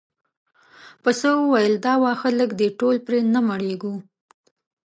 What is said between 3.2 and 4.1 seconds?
نه مړیږو.